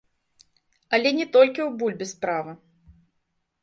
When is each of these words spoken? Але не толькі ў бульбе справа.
Але 0.99 1.09
не 1.19 1.27
толькі 1.37 1.61
ў 1.67 1.83
бульбе 1.85 2.05
справа. 2.17 2.61